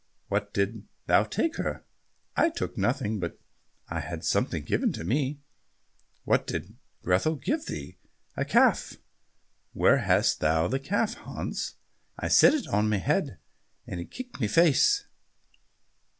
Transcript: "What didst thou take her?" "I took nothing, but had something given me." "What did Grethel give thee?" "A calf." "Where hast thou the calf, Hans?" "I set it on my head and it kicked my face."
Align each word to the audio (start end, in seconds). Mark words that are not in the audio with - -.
"What 0.29 0.51
didst 0.51 0.77
thou 1.05 1.25
take 1.25 1.57
her?" 1.57 1.83
"I 2.35 2.49
took 2.49 2.75
nothing, 2.75 3.19
but 3.19 3.37
had 3.87 4.23
something 4.25 4.63
given 4.63 4.93
me." 5.07 5.41
"What 6.23 6.47
did 6.47 6.75
Grethel 7.03 7.35
give 7.35 7.67
thee?" 7.67 7.99
"A 8.35 8.43
calf." 8.43 8.95
"Where 9.73 9.97
hast 9.99 10.39
thou 10.39 10.67
the 10.67 10.79
calf, 10.79 11.13
Hans?" 11.13 11.75
"I 12.17 12.29
set 12.29 12.55
it 12.55 12.67
on 12.67 12.89
my 12.89 12.97
head 12.97 13.37
and 13.85 13.99
it 13.99 14.09
kicked 14.09 14.41
my 14.41 14.47
face." 14.47 15.05